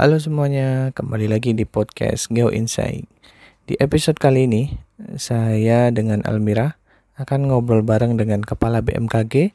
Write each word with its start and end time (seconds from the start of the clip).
Halo 0.00 0.16
semuanya, 0.16 0.96
kembali 0.96 1.28
lagi 1.28 1.52
di 1.52 1.68
podcast 1.68 2.32
Geo 2.32 2.48
Insight. 2.48 3.04
Di 3.68 3.76
episode 3.76 4.16
kali 4.16 4.48
ini, 4.48 4.72
saya 5.20 5.92
dengan 5.92 6.24
Almira 6.24 6.80
akan 7.20 7.52
ngobrol 7.52 7.84
bareng 7.84 8.16
dengan 8.16 8.40
Kepala 8.40 8.80
BMKG, 8.80 9.52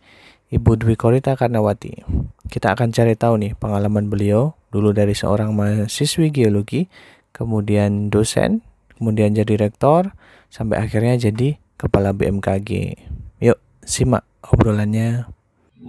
Ibu 0.54 0.72
Dwi 0.78 1.02
Korita 1.02 1.34
Karnawati. 1.34 2.06
Kita 2.46 2.78
akan 2.78 2.94
cari 2.94 3.18
tahu 3.18 3.42
nih 3.42 3.58
pengalaman 3.58 4.06
beliau 4.06 4.54
dulu 4.70 4.94
dari 4.94 5.18
seorang 5.18 5.50
mahasiswi 5.58 6.30
geologi, 6.30 6.94
kemudian 7.34 8.14
dosen, 8.14 8.62
kemudian 9.02 9.34
jadi 9.34 9.58
rektor, 9.58 10.14
sampai 10.54 10.78
akhirnya 10.78 11.18
jadi 11.18 11.58
Kepala 11.74 12.14
BMKG. 12.14 13.02
Yuk, 13.42 13.58
simak 13.82 14.22
obrolannya. 14.46 15.26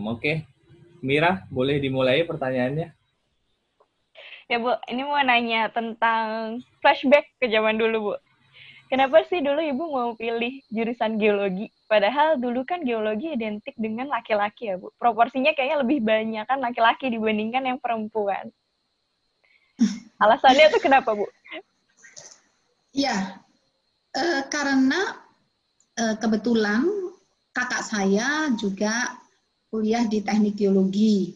Oke, 0.09 0.49
Mira, 1.05 1.45
boleh 1.53 1.77
dimulai 1.77 2.25
pertanyaannya? 2.25 2.97
Ya 4.47 4.63
Bu, 4.63 4.71
ini 4.87 5.03
mau 5.03 5.19
nanya 5.27 5.67
tentang 5.75 6.59
flashback 6.79 7.35
ke 7.43 7.51
zaman 7.51 7.75
dulu 7.83 8.13
Bu. 8.13 8.15
Kenapa 8.87 9.27
sih 9.27 9.43
dulu 9.43 9.59
Ibu 9.59 9.85
mau 9.91 10.11
pilih 10.15 10.63
jurusan 10.71 11.19
geologi? 11.19 11.67
Padahal 11.91 12.39
dulu 12.39 12.63
kan 12.63 12.87
geologi 12.87 13.35
identik 13.35 13.75
dengan 13.75 14.07
laki-laki 14.07 14.71
ya 14.71 14.79
Bu. 14.79 14.95
Proporsinya 14.95 15.51
kayaknya 15.51 15.83
lebih 15.83 15.99
banyak 16.07 16.47
kan 16.47 16.63
laki-laki 16.63 17.11
dibandingkan 17.11 17.67
yang 17.67 17.79
perempuan. 17.83 18.47
Alasannya 20.23 20.71
itu 20.71 20.79
kenapa 20.79 21.19
Bu? 21.19 21.27
Ya, 22.95 23.43
eh, 24.15 24.47
karena 24.47 25.27
eh, 25.99 26.15
kebetulan 26.23 26.87
kakak 27.51 27.83
saya 27.83 28.55
juga 28.55 29.19
kuliah 29.75 30.07
di 30.07 30.23
teknik 30.23 30.55
geologi 30.55 31.35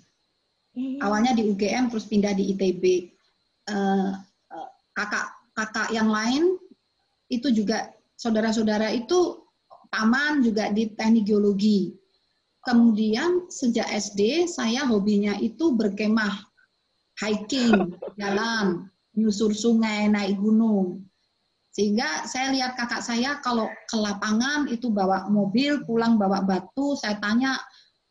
Hmm. 0.74 0.98
Awalnya 1.02 1.34
di 1.34 1.50
UGM 1.50 1.90
terus 1.90 2.06
pindah 2.06 2.34
di 2.34 2.54
ITB. 2.54 3.10
Uh, 3.70 4.14
uh, 4.50 4.68
kakak 4.94 5.26
kakak 5.54 5.88
yang 5.94 6.10
lain 6.10 6.58
itu 7.30 7.50
juga 7.54 7.94
saudara-saudara 8.18 8.90
itu 8.90 9.44
paman 9.90 10.42
juga 10.42 10.70
di 10.70 10.90
teknik 10.94 11.26
geologi. 11.26 11.94
Kemudian 12.60 13.48
sejak 13.48 13.88
SD 13.88 14.44
saya 14.44 14.84
hobinya 14.84 15.32
itu 15.40 15.72
berkemah, 15.72 16.44
hiking, 17.18 17.72
jalan, 18.20 18.90
menyusur 19.16 19.56
sungai, 19.56 20.06
naik 20.12 20.36
gunung. 20.36 21.02
Sehingga 21.70 22.26
saya 22.26 22.50
lihat 22.50 22.74
kakak 22.74 23.00
saya 23.00 23.38
kalau 23.40 23.70
ke 23.88 23.96
lapangan 23.96 24.68
itu 24.68 24.90
bawa 24.90 25.30
mobil, 25.30 25.80
pulang 25.86 26.18
bawa 26.18 26.42
batu, 26.44 26.98
saya 26.98 27.16
tanya, 27.22 27.56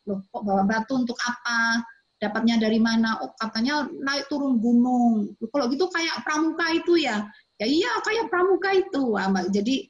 loh 0.08 0.24
kok 0.32 0.42
bawa 0.42 0.64
batu 0.66 0.96
untuk 0.96 1.16
apa? 1.22 1.84
Dapatnya 2.20 2.60
dari 2.60 2.76
mana? 2.76 3.16
Oh, 3.24 3.32
katanya 3.40 3.88
naik 3.88 4.28
turun 4.28 4.60
gunung. 4.60 5.32
Kalau 5.50 5.66
gitu 5.72 5.88
kayak 5.88 6.20
pramuka 6.22 6.66
itu 6.76 7.00
ya. 7.00 7.24
Ya 7.56 7.66
iya 7.66 7.92
kayak 8.04 8.28
pramuka 8.28 8.70
itu. 8.76 9.16
Jadi 9.50 9.88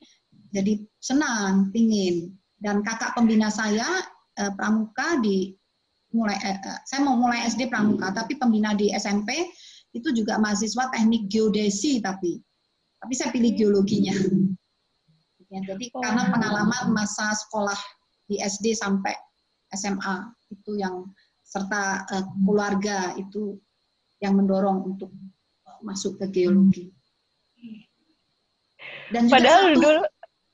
jadi 0.55 0.72
senang, 1.03 1.75
pingin. 1.75 2.34
Dan 2.56 2.87
kakak 2.87 3.19
pembina 3.19 3.50
saya 3.50 3.87
eh, 4.39 4.53
pramuka 4.55 5.19
di 5.19 5.50
mulai 6.14 6.39
eh, 6.42 6.59
eh 6.59 6.78
saya 6.87 7.03
mau 7.03 7.19
mulai 7.19 7.47
SD 7.50 7.70
pramuka, 7.70 8.14
tapi 8.14 8.39
pembina 8.39 8.75
di 8.75 8.94
SMP 8.94 9.50
itu 9.91 10.15
juga 10.15 10.39
mahasiswa 10.39 10.87
teknik 10.94 11.27
geodesi 11.27 11.98
tapi 11.98 12.39
tapi 13.00 13.12
saya 13.17 13.33
pilih 13.33 13.56
geologinya. 13.56 14.12
Ya, 15.50 15.59
jadi 15.67 15.91
karena 15.91 16.31
pengalaman 16.31 16.94
masa 16.94 17.34
sekolah 17.34 17.78
di 18.31 18.39
SD 18.39 18.70
sampai 18.77 19.17
SMA 19.75 20.31
itu 20.53 20.78
yang 20.78 21.11
serta 21.51 22.06
uh, 22.06 22.25
keluarga 22.47 23.19
itu 23.19 23.59
yang 24.23 24.39
mendorong 24.39 24.87
untuk 24.87 25.11
masuk 25.83 26.20
ke 26.23 26.31
geologi. 26.31 26.95
Dan 29.11 29.27
juga 29.27 29.34
Padahal 29.34 29.62
satu, 29.66 29.75
dulu 29.83 30.03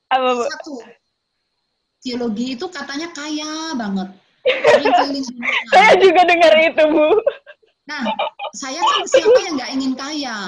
apa, 0.08 0.28
Bu? 0.32 0.44
satu 0.48 0.74
geologi 2.00 2.46
itu 2.56 2.66
katanya 2.72 3.08
kaya 3.12 3.76
banget. 3.76 4.08
saya 5.74 5.92
juga 6.00 6.22
dengar 6.24 6.52
itu, 6.64 6.82
Bu. 6.88 7.08
Nah, 7.86 8.02
saya 8.56 8.80
kan 8.80 9.04
siapa 9.06 9.38
yang 9.46 9.54
nggak 9.60 9.72
ingin 9.76 9.92
kaya? 9.94 10.38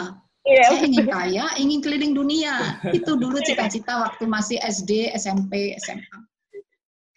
Yeah. 0.48 0.64
Saya 0.72 0.80
ingin 0.88 1.06
kaya, 1.06 1.44
ingin 1.60 1.78
keliling 1.84 2.14
dunia. 2.16 2.80
Itu 2.88 3.20
dulu 3.20 3.36
cita-cita 3.44 4.00
waktu 4.08 4.24
masih 4.24 4.56
SD, 4.64 5.12
SMP, 5.12 5.76
SMA. 5.76 6.18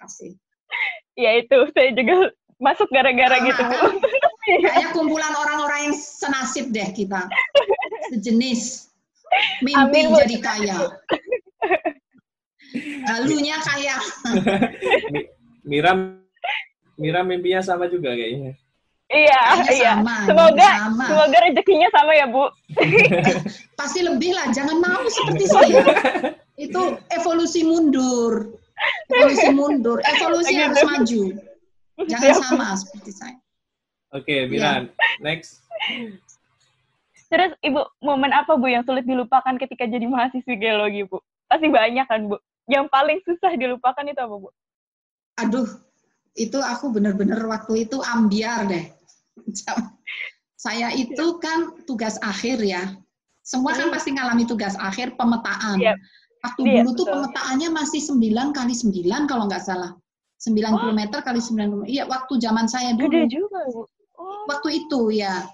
Kasih. 0.02 0.36
Ya 1.16 1.40
itu, 1.40 1.58
saya 1.72 1.96
juga 1.96 2.34
masuk 2.61 2.88
gara-gara 2.94 3.41
nah, 3.41 3.45
gitu 3.49 3.61
bu. 3.66 3.77
Kayak 4.45 4.94
kumpulan 4.94 5.33
orang-orang 5.33 5.89
yang 5.89 5.95
senasib 5.97 6.69
deh 6.69 6.85
kita, 6.94 7.25
sejenis 8.13 8.94
mimpi 9.66 10.05
Amin, 10.05 10.16
jadi 10.22 10.38
kaya. 10.38 10.77
Halunya 13.09 13.57
kaya. 13.66 13.95
Mira, 15.69 15.91
Mira 17.01 17.25
mimpinya 17.25 17.66
sama 17.66 17.89
juga 17.89 18.13
kayaknya. 18.13 18.53
Iya, 19.11 19.41
Kayaknya 19.43 19.75
iya. 19.75 19.91
Sama, 19.91 20.17
semoga 20.23 20.69
sama. 20.72 21.05
semoga 21.11 21.38
rezekinya 21.43 21.89
sama 21.91 22.11
ya, 22.16 22.25
Bu. 22.31 22.47
Pasti 23.79 23.99
lebih 24.07 24.31
lah, 24.31 24.47
jangan 24.55 24.79
mau 24.79 25.03
seperti 25.03 25.45
saya. 25.51 25.83
Itu 26.55 26.95
evolusi 27.11 27.67
mundur. 27.67 28.55
Evolusi 29.11 29.49
mundur, 29.51 29.97
evolusi 29.99 30.55
harus 30.55 30.79
maju. 30.88 31.50
Jangan 32.09 32.41
sama 32.41 32.67
seperti 32.78 33.12
saya. 33.13 33.38
Oke, 34.12 34.28
okay, 34.28 34.39
Miran. 34.50 34.91
Ya. 34.91 35.07
Next. 35.23 35.63
Terus 37.31 37.56
Ibu, 37.63 37.79
momen 38.03 38.35
apa 38.35 38.59
Bu 38.59 38.67
yang 38.67 38.84
sulit 38.84 39.07
dilupakan 39.07 39.56
ketika 39.56 39.88
jadi 39.88 40.03
mahasiswi 40.03 40.59
geologi, 40.59 41.07
Bu? 41.07 41.23
Pasti 41.47 41.72
banyak 41.72 42.06
kan, 42.07 42.28
Bu? 42.28 42.35
Yang 42.67 42.91
paling 42.91 43.19
susah 43.23 43.56
dilupakan 43.56 44.03
itu 44.03 44.19
apa, 44.19 44.35
Bu? 44.35 44.50
Aduh, 45.40 45.67
itu 46.35 46.59
aku 46.59 46.91
bener-bener 46.91 47.40
waktu 47.47 47.88
itu 47.88 48.03
ambiar 48.03 48.67
deh. 48.67 48.91
Saya 50.59 50.91
itu 50.91 51.40
kan 51.40 51.79
tugas 51.88 52.19
akhir 52.19 52.59
ya. 52.61 53.00
Semua 53.41 53.73
kan 53.73 53.90
hmm. 53.90 53.95
pasti 53.95 54.09
ngalami 54.13 54.44
tugas 54.45 54.75
akhir 54.78 55.16
pemetaan. 55.16 55.79
Yep. 55.81 55.97
Waktu 56.41 56.61
yep, 56.66 56.73
dulu 56.84 56.90
tuh 56.97 57.07
pemetaannya 57.09 57.69
masih 57.73 58.01
9 58.01 58.57
kali 58.57 58.73
9 58.73 59.29
kalau 59.29 59.45
nggak 59.47 59.63
salah. 59.63 59.97
90 60.41 60.74
oh. 60.74 60.94
meter 60.97 61.19
kali 61.22 61.38
90 61.38 61.85
Iya, 61.85 62.09
waktu 62.09 62.34
zaman 62.41 62.66
saya 62.66 62.97
dulu. 62.97 63.13
Gede 63.13 63.29
juga. 63.29 63.62
Oh. 64.18 64.50
Waktu 64.50 64.85
itu 64.85 65.22
ya. 65.22 65.46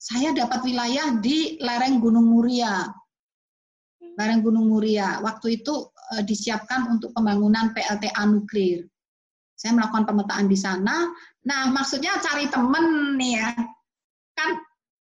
Saya 0.00 0.32
dapat 0.32 0.64
wilayah 0.64 1.20
di 1.20 1.60
lereng 1.60 2.00
Gunung 2.00 2.28
Muria. 2.28 2.88
Lereng 4.16 4.44
Gunung 4.44 4.68
Muria. 4.68 5.20
Waktu 5.24 5.60
itu 5.60 5.88
uh, 5.88 6.22
disiapkan 6.24 6.88
untuk 6.92 7.16
pembangunan 7.16 7.72
PLTA 7.72 8.28
nuklir. 8.28 8.84
Saya 9.56 9.76
melakukan 9.76 10.08
pemetaan 10.08 10.48
di 10.48 10.56
sana. 10.56 11.08
Nah, 11.44 11.68
maksudnya 11.72 12.16
cari 12.20 12.48
temen 12.48 13.16
nih 13.20 13.40
ya. 13.40 13.52
Kan 14.36 14.50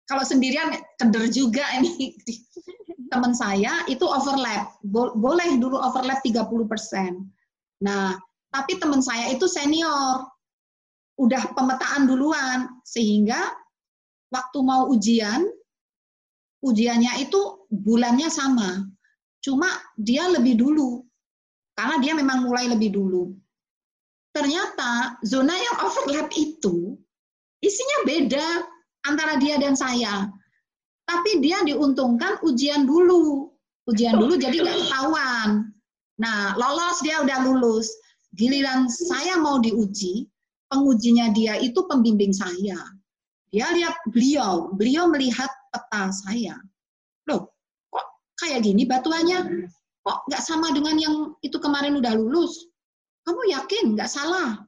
kalau 0.09 0.25
sendirian 0.25 0.73
keder 0.97 1.25
juga 1.29 1.65
ini. 1.77 2.13
Teman 3.13 3.31
saya 3.31 3.87
itu 3.87 4.03
overlap. 4.03 4.77
Boleh 4.91 5.57
dulu 5.61 5.79
overlap 5.79 6.19
30%. 6.25 6.43
Nah, 7.85 8.17
tapi 8.53 8.79
teman 8.79 9.03
saya 9.03 9.31
itu 9.31 9.45
senior, 9.45 10.27
udah 11.17 11.43
pemetaan 11.57 12.05
duluan, 12.05 12.69
sehingga 12.85 13.37
waktu 14.31 14.59
mau 14.61 14.87
ujian, 14.91 15.43
ujiannya 16.63 17.27
itu 17.27 17.67
bulannya 17.69 18.29
sama, 18.31 18.85
cuma 19.41 19.67
dia 19.97 20.29
lebih 20.29 20.57
dulu, 20.59 21.03
karena 21.77 21.95
dia 22.01 22.13
memang 22.17 22.45
mulai 22.45 22.69
lebih 22.69 22.93
dulu. 22.93 23.33
Ternyata 24.33 25.17
zona 25.25 25.53
yang 25.57 25.77
overlap 25.81 26.29
itu 26.37 26.93
isinya 27.57 28.05
beda 28.05 28.47
antara 29.09 29.41
dia 29.41 29.57
dan 29.57 29.73
saya. 29.73 30.29
Tapi 31.07 31.39
dia 31.41 31.63
diuntungkan 31.63 32.43
ujian 32.45 32.85
dulu. 32.85 33.49
Ujian 33.87 34.19
dulu 34.19 34.35
jadi 34.35 34.59
nggak 34.61 34.77
ketahuan. 34.85 35.71
Nah, 36.19 36.53
lolos 36.59 36.99
dia 37.01 37.23
udah 37.23 37.47
lulus. 37.47 37.87
Giliran 38.35 38.91
saya 38.91 39.39
mau 39.39 39.61
diuji, 39.61 40.27
pengujinya 40.67 41.31
dia 41.31 41.55
itu 41.59 41.79
pembimbing 41.87 42.35
saya. 42.35 42.77
Dia 43.47 43.71
lihat 43.71 43.95
beliau, 44.11 44.75
beliau 44.75 45.07
melihat 45.07 45.47
peta 45.71 46.11
saya. 46.11 46.59
Loh, 47.31 47.47
kok 47.87 48.07
kayak 48.43 48.67
gini 48.67 48.83
batuannya? 48.83 49.71
Kok 50.03 50.17
nggak 50.27 50.43
sama 50.43 50.71
dengan 50.75 50.95
yang 50.99 51.15
itu 51.39 51.55
kemarin 51.59 51.95
udah 51.95 52.15
lulus? 52.15 52.67
Kamu 53.23 53.41
yakin 53.51 53.95
nggak 53.95 54.11
salah? 54.11 54.59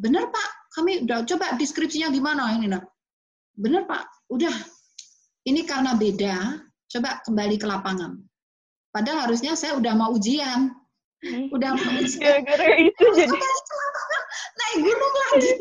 Bener 0.00 0.32
Pak, 0.32 0.50
kami 0.72 1.04
udah 1.04 1.28
coba 1.28 1.60
deskripsinya 1.60 2.08
gimana 2.08 2.56
ini 2.56 2.72
nah. 2.72 2.80
Bener 3.52 3.84
Pak, 3.84 4.32
udah. 4.32 4.52
Ini 5.44 5.64
karena 5.68 5.96
beda, 5.96 6.60
coba 6.88 7.20
kembali 7.24 7.56
ke 7.60 7.68
lapangan. 7.68 8.16
Padahal 8.92 9.28
harusnya 9.28 9.56
saya 9.56 9.76
udah 9.76 9.92
mau 9.96 10.12
ujian, 10.16 10.72
udah 11.52 11.70
gara-gara 12.16 12.66
itu 12.80 13.04
jadi 13.12 13.38
naik 14.56 14.78
gunung 14.80 15.14
lagi 15.28 15.52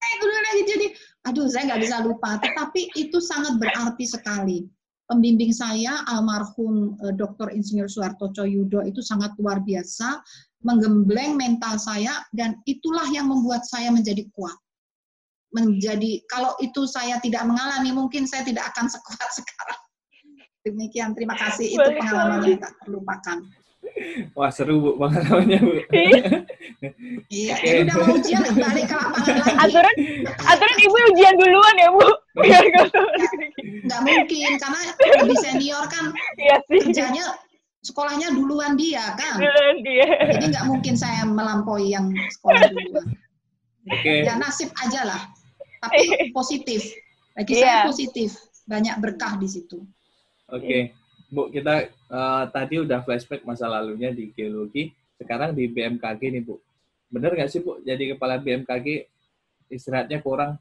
naik 0.00 0.16
gunung 0.20 0.42
lagi 0.48 0.62
jadi 0.64 0.86
aduh 1.22 1.46
saya 1.46 1.74
nggak 1.74 1.82
bisa 1.86 1.96
lupa, 2.02 2.38
tetapi 2.42 2.90
itu 2.98 3.18
sangat 3.22 3.58
berarti 3.62 4.04
sekali. 4.06 4.66
Pembimbing 5.06 5.52
saya 5.52 6.02
almarhum 6.08 6.96
eh, 7.04 7.14
Dr. 7.14 7.52
Insinyur 7.52 7.90
Suharto 7.90 8.32
Coyudo 8.32 8.80
itu 8.86 9.04
sangat 9.04 9.34
luar 9.36 9.60
biasa, 9.60 10.22
menggembleng 10.62 11.36
mental 11.36 11.76
saya 11.76 12.22
dan 12.32 12.58
itulah 12.64 13.04
yang 13.10 13.28
membuat 13.28 13.66
saya 13.66 13.92
menjadi 13.92 14.24
kuat. 14.32 14.56
Menjadi 15.52 16.24
kalau 16.32 16.56
itu 16.64 16.88
saya 16.88 17.20
tidak 17.20 17.44
mengalami 17.44 17.92
mungkin 17.92 18.24
saya 18.24 18.40
tidak 18.46 18.72
akan 18.72 18.88
sekuat 18.88 19.30
sekarang. 19.38 19.80
Demikian, 20.62 21.10
terima 21.12 21.34
kasih. 21.34 21.74
Itu 21.74 21.90
pengalaman 21.98 22.46
yang 22.46 22.62
tak 22.62 22.72
terlupakan. 22.86 23.38
Wah 24.32 24.48
seru 24.48 24.80
bu 24.80 24.90
pengalamannya 24.96 25.58
bu. 25.60 25.72
Iya, 27.28 27.54
ini 27.62 27.78
udah 27.86 27.96
mau 27.96 28.16
ujian 28.16 28.42
balik 28.54 28.86
ke 28.88 28.94
lapangan 28.96 29.34
lagi. 29.38 29.56
Aturan, 29.60 29.94
aturan 30.42 30.76
ibu 30.80 30.96
ujian 31.12 31.34
duluan 31.36 31.74
ya 31.76 31.88
bu, 31.92 32.06
biar 32.40 32.64
gak 32.72 32.86
Nggak 33.82 34.00
mungkin 34.02 34.50
karena 34.56 34.78
lebih 35.22 35.38
senior 35.38 35.84
kan 35.88 36.04
Iya 36.36 36.56
sih. 36.66 36.80
kerjanya 36.88 37.24
sekolahnya 37.82 38.28
duluan 38.32 38.74
dia 38.74 39.04
kan. 39.14 39.38
Duluan 39.38 39.76
dia. 39.82 40.06
Jadi 40.32 40.44
nggak 40.54 40.66
mungkin 40.66 40.94
saya 40.94 41.22
melampaui 41.24 41.92
yang 41.92 42.08
sekolah 42.32 42.62
duluan. 42.70 43.06
Oke. 43.90 44.22
Ya 44.24 44.38
nasib 44.38 44.70
aja 44.78 45.02
lah. 45.04 45.20
Tapi 45.82 46.06
positif. 46.36 46.80
Bagi 47.34 47.58
Iya. 47.58 47.62
saya 47.64 47.76
positif. 47.88 48.30
Banyak 48.70 49.02
berkah 49.02 49.34
di 49.36 49.48
situ. 49.50 49.82
Oke, 50.46 50.92
Bu, 51.32 51.48
kita 51.48 51.88
eh, 51.88 52.44
tadi 52.52 52.76
udah 52.84 53.00
flashback 53.00 53.48
masa 53.48 53.64
lalunya 53.64 54.12
di 54.12 54.28
geologi, 54.36 54.92
sekarang 55.16 55.56
di 55.56 55.64
BMKG 55.64 56.20
nih, 56.28 56.44
Bu. 56.44 56.60
Bener 57.08 57.32
nggak 57.32 57.48
sih, 57.48 57.64
Bu, 57.64 57.80
jadi 57.80 58.12
kepala 58.12 58.36
BMKG 58.36 59.08
istirahatnya 59.72 60.20
kurang, 60.20 60.60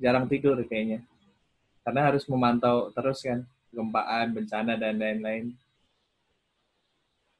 jarang 0.00 0.24
tidur 0.24 0.56
kayaknya. 0.64 1.04
Karena 1.84 2.08
harus 2.08 2.24
memantau 2.24 2.88
terus 2.96 3.20
kan, 3.20 3.44
gempaan, 3.68 4.32
bencana, 4.32 4.80
dan 4.80 4.96
lain-lain. 4.96 5.52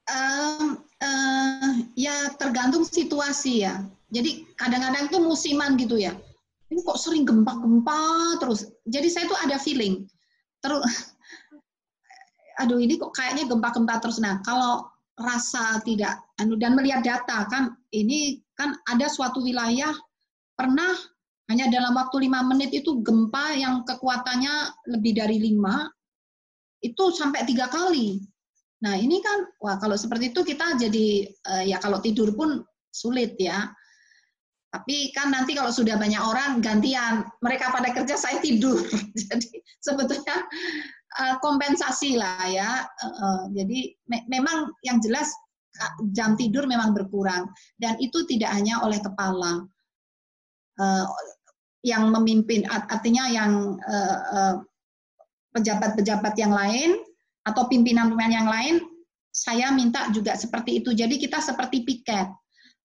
Em, 0.09 0.77
eh, 1.01 1.73
ya 1.97 2.33
tergantung 2.37 2.85
situasi 2.85 3.65
ya. 3.65 3.81
Jadi 4.13 4.45
kadang-kadang 4.57 5.09
tuh 5.09 5.21
musiman 5.25 5.73
gitu 5.77 5.97
ya. 5.97 6.13
Ini 6.69 6.85
kok 6.85 7.01
sering 7.01 7.25
gempa-gempa 7.25 8.37
terus. 8.37 8.69
Jadi 8.85 9.09
saya 9.09 9.25
tuh 9.25 9.37
ada 9.41 9.57
feeling. 9.57 10.05
Terus, 10.61 11.08
aduh 12.59 12.77
ini 12.77 12.99
kok 12.99 13.15
kayaknya 13.15 13.47
gempa-gempa 13.47 14.03
terus. 14.03 14.19
Nah 14.19 14.43
kalau 14.43 14.85
rasa 15.19 15.79
tidak, 15.83 16.19
anu 16.39 16.55
dan 16.55 16.75
melihat 16.75 17.03
data 17.03 17.47
kan, 17.47 17.75
ini 17.91 18.39
kan 18.55 18.75
ada 18.87 19.07
suatu 19.07 19.43
wilayah 19.43 19.91
pernah 20.55 20.95
hanya 21.49 21.71
dalam 21.71 21.97
waktu 21.97 22.29
lima 22.29 22.45
menit 22.45 22.75
itu 22.75 23.01
gempa 23.01 23.57
yang 23.57 23.81
kekuatannya 23.87 24.85
lebih 24.91 25.17
dari 25.17 25.41
lima 25.41 25.89
itu 26.79 27.11
sampai 27.11 27.43
tiga 27.47 27.67
kali. 27.67 28.21
Nah 28.85 28.95
ini 28.95 29.19
kan, 29.19 29.49
wah 29.59 29.75
kalau 29.81 29.99
seperti 29.99 30.31
itu 30.31 30.45
kita 30.45 30.79
jadi 30.79 31.07
eh, 31.27 31.63
ya 31.67 31.81
kalau 31.83 31.99
tidur 31.99 32.31
pun 32.35 32.63
sulit 32.91 33.35
ya. 33.35 33.67
Tapi 34.69 35.09
kan 35.17 35.33
nanti 35.33 35.57
kalau 35.57 35.73
sudah 35.73 35.97
banyak 35.97 36.21
orang 36.21 36.61
gantian, 36.61 37.25
mereka 37.41 37.73
pada 37.73 37.89
kerja 37.89 38.13
saya 38.13 38.37
tidur. 38.37 38.77
Jadi 39.17 39.49
sebetulnya 39.81 40.45
eh, 41.25 41.35
kompensasi 41.41 42.21
lah 42.21 42.45
ya. 42.45 42.85
Eh, 42.85 43.09
eh, 43.09 43.41
jadi 43.57 43.79
me- 44.13 44.27
memang 44.29 44.69
yang 44.85 45.01
jelas 45.01 45.33
jam 46.11 46.35
tidur 46.35 46.67
memang 46.67 46.91
berkurang 46.91 47.47
dan 47.79 47.95
itu 48.03 48.27
tidak 48.27 48.51
hanya 48.51 48.83
oleh 48.83 48.99
kepala 48.99 49.63
yang 51.83 52.07
memimpin, 52.11 52.63
art- 52.71 52.87
artinya 52.87 53.27
yang 53.27 53.75
pejabat-pejabat 55.51 56.33
yang 56.39 56.53
lain 56.55 56.99
atau 57.47 57.65
pimpinan-pimpinan 57.67 58.33
yang 58.33 58.49
lain, 58.49 58.75
saya 59.33 59.73
minta 59.73 60.09
juga 60.13 60.35
seperti 60.35 60.83
itu. 60.83 60.93
Jadi 60.93 61.17
kita 61.17 61.41
seperti 61.41 61.85
piket. 61.85 62.27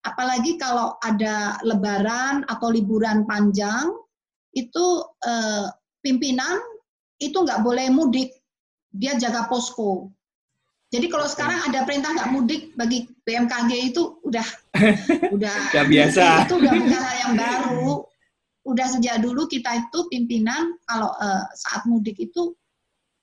Apalagi 0.05 0.61
kalau 0.61 1.01
ada 1.01 1.57
lebaran 1.65 2.45
atau 2.47 2.69
liburan 2.69 3.25
panjang, 3.25 3.89
itu 4.53 4.87
eh, 5.25 5.67
pimpinan 6.05 6.61
itu 7.19 7.35
nggak 7.35 7.65
boleh 7.65 7.89
mudik, 7.89 8.37
dia 8.93 9.17
jaga 9.17 9.49
posko. 9.49 10.13
Jadi 10.95 11.11
kalau 11.11 11.27
sekarang 11.27 11.59
ada 11.67 11.83
perintah 11.83 12.15
nggak 12.15 12.31
mudik 12.31 12.63
bagi 12.79 13.11
BMKG 13.27 13.91
itu 13.91 14.23
udah 14.23 14.47
udah 15.35 15.57
Udah 15.75 15.85
biasa. 15.91 16.25
itu 16.47 16.55
udah 16.61 16.73
bukan 16.77 17.01
hal 17.03 17.17
yang 17.27 17.35
baru. 17.35 17.91
Udah 18.65 18.87
sejak 18.89 19.21
dulu 19.21 19.45
kita 19.51 19.89
itu 19.89 19.99
pimpinan 20.13 20.79
kalau 20.87 21.11
eh, 21.19 21.45
saat 21.59 21.89
mudik 21.89 22.21
itu 22.21 22.55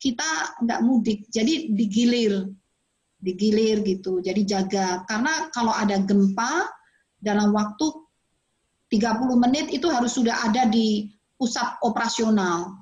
kita 0.02 0.58
nggak 0.66 0.82
mudik, 0.82 1.30
jadi 1.30 1.70
digilir, 1.70 2.50
digilir 3.22 3.86
gitu. 3.86 4.20
Jadi 4.20 4.42
jaga 4.44 5.06
karena 5.06 5.48
kalau 5.54 5.72
ada 5.72 6.02
gempa 6.02 6.66
dalam 7.22 7.54
waktu 7.54 7.86
30 8.92 9.44
menit 9.48 9.72
itu 9.72 9.88
harus 9.88 10.18
sudah 10.18 10.52
ada 10.52 10.68
di 10.68 11.08
pusat 11.40 11.80
operasional 11.86 12.82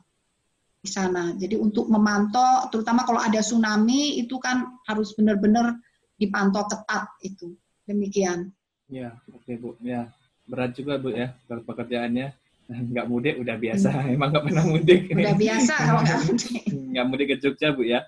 di 0.79 0.89
sana. 0.89 1.35
Jadi 1.35 1.59
untuk 1.59 1.91
memantau, 1.91 2.71
terutama 2.71 3.03
kalau 3.03 3.19
ada 3.19 3.43
tsunami 3.43 4.17
itu 4.17 4.39
kan 4.39 4.79
harus 4.87 5.13
benar-benar 5.13 5.75
dipantau 6.17 6.65
ketat 6.65 7.11
itu. 7.21 7.53
Demikian. 7.85 8.49
Ya, 8.89 9.13
oke 9.29 9.53
Bu. 9.59 9.75
Ya, 9.83 10.09
berat 10.49 10.73
juga 10.73 10.97
Bu 10.97 11.13
ya, 11.13 11.35
kalau 11.45 11.61
pekerjaannya. 11.67 12.33
Nggak 12.93 13.05
mudik, 13.09 13.35
udah 13.41 13.55
biasa. 13.57 13.89
Emang 14.13 14.29
nggak 14.29 14.45
pernah 14.45 14.65
mudik. 14.65 15.01
Udah 15.09 15.35
biasa 15.35 15.73
kalau 15.89 16.01
nggak 16.05 16.21
mudik. 16.25 16.61
Nggak 16.69 17.05
mudik 17.05 17.27
ke 17.33 17.35
Jogja 17.41 17.69
Bu 17.73 17.81
ya. 17.85 18.05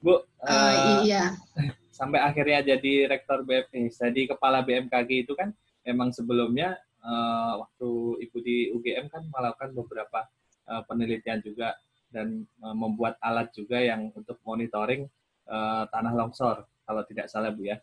Bu, 0.00 0.24
Eh, 0.40 0.48
eh, 0.48 0.98
iya. 1.04 1.36
sampai 1.98 2.16
akhirnya 2.24 2.64
jadi 2.64 3.12
rektor 3.12 3.44
BMK, 3.44 3.92
jadi 3.92 4.22
kepala 4.32 4.64
BMKG 4.64 5.28
itu 5.28 5.36
kan 5.36 5.52
memang 5.84 6.16
sebelumnya 6.16 6.80
eh, 7.04 7.52
waktu 7.60 7.90
ibu 8.24 8.38
di 8.40 8.72
UGM 8.72 9.12
kan 9.12 9.28
melakukan 9.28 9.76
beberapa 9.76 10.24
eh, 10.64 10.82
penelitian 10.88 11.44
juga 11.44 11.76
dan 12.08 12.48
eh, 12.48 12.76
membuat 12.76 13.20
alat 13.20 13.52
juga 13.52 13.76
yang 13.84 14.08
untuk 14.16 14.40
monitoring 14.48 15.04
eh, 15.44 15.84
tanah 15.92 16.12
longsor 16.16 16.64
kalau 16.88 17.04
tidak 17.04 17.28
salah 17.28 17.52
bu 17.52 17.68
ya. 17.68 17.76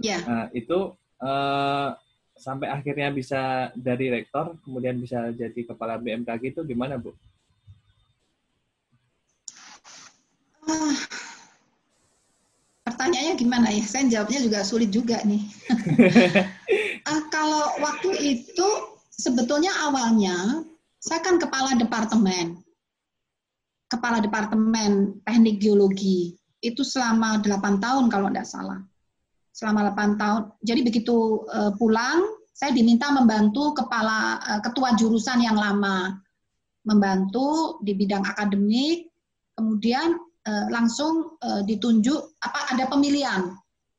Ya. 0.00 0.18
Nah, 0.24 0.46
itu 0.56 0.96
eh, 1.20 1.88
sampai 2.36 2.68
akhirnya 2.68 3.12
bisa 3.12 3.72
dari 3.76 4.08
rektor 4.08 4.56
kemudian 4.64 4.96
bisa 5.00 5.32
jadi 5.36 5.60
kepala 5.68 6.00
BMKG 6.00 6.56
itu 6.56 6.60
gimana 6.64 6.96
bu? 6.96 7.12
Pertanyaannya 13.06 13.38
gimana 13.38 13.68
ya? 13.70 13.86
Saya 13.86 14.10
jawabnya 14.10 14.40
juga 14.42 14.58
sulit 14.66 14.90
juga 14.90 15.22
nih. 15.22 15.42
Eh, 17.06 17.22
kalau 17.30 17.78
waktu 17.78 18.18
itu 18.18 18.68
sebetulnya 19.14 19.70
awalnya 19.86 20.66
saya 20.98 21.22
kan 21.22 21.38
kepala 21.38 21.78
departemen, 21.78 22.58
kepala 23.86 24.18
departemen 24.18 25.22
teknik 25.22 25.62
geologi 25.62 26.34
itu 26.66 26.82
selama 26.82 27.38
8 27.46 27.78
tahun 27.78 28.10
kalau 28.10 28.26
tidak 28.26 28.50
salah. 28.50 28.82
Selama 29.54 29.94
8 29.94 30.18
tahun. 30.18 30.42
Jadi 30.66 30.80
begitu 30.82 31.46
eh, 31.46 31.70
pulang, 31.78 32.26
saya 32.50 32.74
diminta 32.74 33.14
membantu 33.14 33.70
kepala 33.78 34.42
eh, 34.42 34.60
ketua 34.66 34.98
jurusan 34.98 35.46
yang 35.46 35.54
lama, 35.54 36.10
membantu 36.82 37.78
di 37.86 37.94
bidang 37.94 38.26
akademik, 38.26 39.14
kemudian 39.54 40.18
eh, 40.46 40.66
langsung 40.70 41.36
eh, 41.42 41.62
ditunjuk 41.66 42.38
apa 42.40 42.72
ada 42.72 42.86
pemilihan 42.86 43.50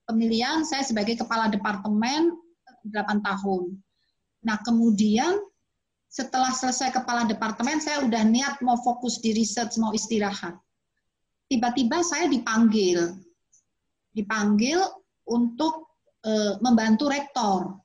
pemilihan 0.08 0.64
saya 0.64 0.88
sebagai 0.88 1.20
kepala 1.20 1.52
departemen 1.52 2.32
8 2.88 3.20
tahun. 3.20 3.76
Nah, 4.48 4.58
kemudian 4.64 5.36
setelah 6.08 6.56
selesai 6.56 6.96
kepala 6.96 7.28
departemen 7.28 7.84
saya 7.84 8.08
udah 8.08 8.24
niat 8.24 8.64
mau 8.64 8.80
fokus 8.80 9.20
di 9.20 9.36
research, 9.36 9.76
mau 9.76 9.92
istirahat. 9.92 10.56
Tiba-tiba 11.52 12.00
saya 12.00 12.32
dipanggil. 12.32 13.20
Dipanggil 14.16 14.80
untuk 15.28 15.92
eh, 16.24 16.56
membantu 16.64 17.12
rektor. 17.12 17.76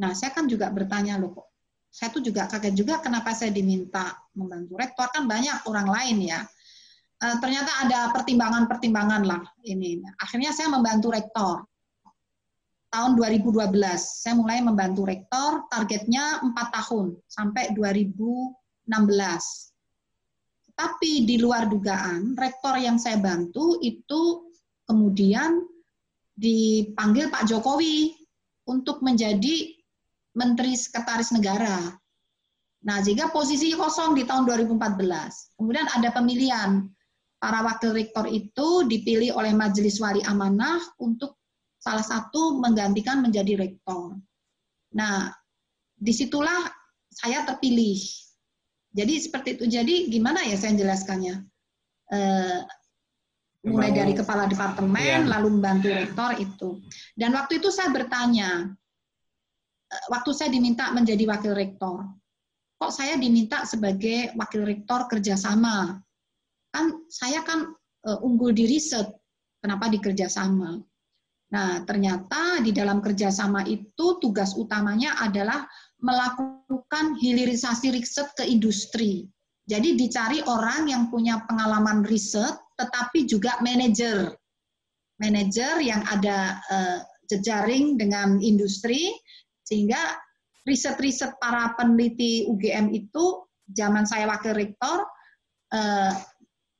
Nah, 0.00 0.16
saya 0.16 0.32
kan 0.32 0.48
juga 0.48 0.72
bertanya 0.72 1.20
loh 1.20 1.36
kok. 1.36 1.52
Saya 1.92 2.08
tuh 2.14 2.24
juga 2.24 2.48
kaget 2.48 2.72
juga 2.72 3.02
kenapa 3.04 3.36
saya 3.36 3.52
diminta 3.52 4.14
membantu 4.32 4.78
rektor 4.80 5.10
kan 5.12 5.28
banyak 5.28 5.68
orang 5.68 5.90
lain 5.90 6.16
ya. 6.24 6.40
Eh, 7.20 7.36
ternyata 7.36 7.84
ada 7.84 8.08
pertimbangan-pertimbangan 8.16 9.28
lah 9.28 9.44
ini. 9.68 10.00
Akhirnya 10.24 10.56
saya 10.56 10.72
membantu 10.72 11.12
rektor. 11.12 11.68
Tahun 12.90 13.12
2012 13.14 13.70
saya 14.00 14.34
mulai 14.34 14.64
membantu 14.64 15.04
rektor, 15.04 15.68
targetnya 15.68 16.40
4 16.42 16.56
tahun 16.80 17.20
sampai 17.28 17.76
2016. 17.76 18.56
Tapi 20.72 21.28
di 21.28 21.36
luar 21.36 21.68
dugaan, 21.68 22.32
rektor 22.40 22.80
yang 22.80 22.96
saya 22.96 23.20
bantu 23.20 23.76
itu 23.84 24.48
kemudian 24.88 25.60
dipanggil 26.40 27.28
Pak 27.28 27.44
Jokowi 27.44 28.16
untuk 28.64 29.04
menjadi 29.04 29.76
Menteri 30.32 30.72
Sekretaris 30.72 31.36
Negara. 31.36 31.92
Nah, 32.80 32.96
sehingga 33.04 33.28
posisi 33.28 33.76
kosong 33.76 34.16
di 34.16 34.24
tahun 34.24 34.48
2014. 34.48 35.52
Kemudian 35.60 35.84
ada 35.84 36.08
pemilihan. 36.16 36.88
Para 37.40 37.64
wakil 37.64 37.96
rektor 37.96 38.28
itu 38.28 38.84
dipilih 38.84 39.32
oleh 39.32 39.56
Majelis 39.56 39.96
Wali 39.96 40.20
Amanah 40.28 40.76
untuk 41.00 41.40
salah 41.80 42.04
satu 42.04 42.60
menggantikan 42.60 43.24
menjadi 43.24 43.56
rektor. 43.56 44.20
Nah, 44.92 45.32
di 45.96 46.12
situlah 46.12 46.68
saya 47.08 47.48
terpilih. 47.48 47.96
Jadi 48.92 49.14
seperti 49.24 49.48
itu. 49.56 49.64
Jadi 49.72 49.94
gimana 50.12 50.44
ya 50.44 50.60
saya 50.60 50.76
jelaskannya? 50.76 51.40
Eh, 52.10 52.60
mulai 53.70 53.92
dari 53.92 54.12
kepala 54.16 54.44
departemen, 54.44 55.24
ya. 55.24 55.30
lalu 55.38 55.60
membantu 55.60 55.88
rektor 55.88 56.30
itu. 56.36 56.68
Dan 57.14 57.32
waktu 57.32 57.62
itu 57.62 57.72
saya 57.72 57.88
bertanya, 57.88 58.68
eh, 59.88 60.04
waktu 60.12 60.30
saya 60.36 60.52
diminta 60.52 60.90
menjadi 60.90 61.24
wakil 61.24 61.54
rektor, 61.54 62.02
kok 62.80 62.92
saya 62.92 63.14
diminta 63.20 63.62
sebagai 63.68 64.34
wakil 64.34 64.64
rektor 64.64 65.06
kerjasama? 65.06 66.02
Kan 66.70 67.06
saya 67.10 67.42
kan 67.42 67.74
uh, 68.06 68.18
unggul 68.22 68.54
di 68.54 68.66
riset, 68.66 69.10
kenapa 69.58 69.90
di 69.90 69.98
kerjasama? 69.98 70.78
Nah, 71.50 71.82
ternyata 71.82 72.62
di 72.62 72.70
dalam 72.70 73.02
kerjasama 73.02 73.66
itu 73.66 74.22
tugas 74.22 74.54
utamanya 74.54 75.18
adalah 75.18 75.66
melakukan 75.98 77.18
hilirisasi 77.18 77.90
riset 77.90 78.30
ke 78.38 78.46
industri. 78.46 79.26
Jadi 79.66 79.98
dicari 79.98 80.38
orang 80.46 80.86
yang 80.86 81.10
punya 81.10 81.42
pengalaman 81.50 82.06
riset, 82.06 82.54
tetapi 82.78 83.26
juga 83.26 83.58
manajer. 83.62 84.30
Manajer 85.18 85.82
yang 85.82 86.02
ada 86.06 86.58
uh, 86.70 86.98
jejaring 87.26 87.98
dengan 87.98 88.38
industri, 88.38 89.10
sehingga 89.66 89.98
riset-riset 90.66 91.38
para 91.38 91.74
peneliti 91.74 92.46
UGM 92.46 92.94
itu, 92.94 93.46
zaman 93.70 94.06
saya 94.06 94.26
wakil 94.30 94.54
rektor, 94.54 95.06
uh, 95.74 96.14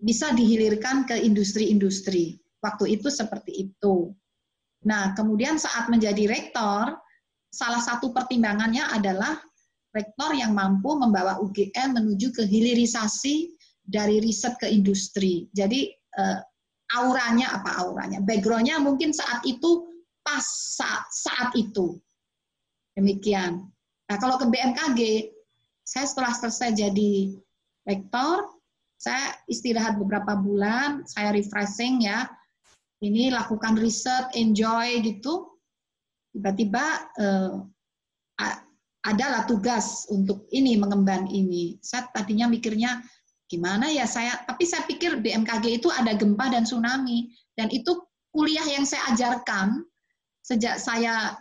bisa 0.00 0.32
dihilirkan 0.32 1.04
ke 1.04 1.20
industri-industri. 1.20 2.40
Waktu 2.60 3.00
itu 3.00 3.08
seperti 3.08 3.70
itu. 3.70 4.12
Nah, 4.84 5.12
kemudian 5.12 5.60
saat 5.60 5.92
menjadi 5.92 6.28
rektor, 6.28 6.96
salah 7.52 7.80
satu 7.80 8.12
pertimbangannya 8.12 8.84
adalah 8.96 9.36
rektor 9.92 10.32
yang 10.32 10.56
mampu 10.56 10.96
membawa 10.96 11.40
UGM 11.40 12.00
menuju 12.00 12.32
ke 12.32 12.42
hilirisasi 12.48 13.52
dari 13.84 14.22
riset 14.24 14.56
ke 14.56 14.68
industri. 14.68 15.48
Jadi 15.52 15.88
uh, 16.16 16.38
auranya 16.96 17.60
apa 17.60 17.84
auranya? 17.84 18.24
Backgroundnya 18.24 18.80
mungkin 18.80 19.12
saat 19.12 19.44
itu 19.44 19.88
pas 20.24 20.44
saat, 20.76 21.04
saat 21.12 21.50
itu. 21.56 22.00
Demikian. 22.96 23.68
Nah, 24.08 24.16
kalau 24.18 24.36
ke 24.40 24.46
BMKG, 24.48 25.00
saya 25.86 26.06
setelah 26.06 26.32
selesai 26.34 26.76
jadi 26.76 27.34
rektor, 27.86 28.46
saya 29.00 29.32
istirahat 29.48 29.96
beberapa 29.96 30.36
bulan, 30.36 31.08
saya 31.08 31.32
refreshing 31.32 32.04
ya, 32.04 32.28
ini 33.00 33.32
lakukan 33.32 33.80
riset, 33.80 34.28
enjoy 34.36 35.00
gitu, 35.00 35.56
tiba-tiba 36.36 36.84
uh, 37.16 37.64
adalah 39.00 39.48
tugas 39.48 40.04
untuk 40.12 40.44
ini 40.52 40.76
mengemban 40.76 41.24
ini. 41.32 41.80
Saya 41.80 42.12
tadinya 42.12 42.44
mikirnya 42.44 43.00
gimana 43.48 43.88
ya 43.88 44.04
saya, 44.04 44.36
tapi 44.44 44.68
saya 44.68 44.84
pikir 44.84 45.24
BMKG 45.24 45.80
itu 45.80 45.88
ada 45.88 46.12
gempa 46.12 46.52
dan 46.52 46.68
tsunami. 46.68 47.32
Dan 47.56 47.72
itu 47.72 47.96
kuliah 48.30 48.64
yang 48.68 48.84
saya 48.84 49.16
ajarkan 49.16 49.84
sejak 50.44 50.76
saya 50.76 51.34